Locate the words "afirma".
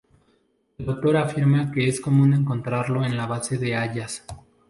1.17-1.71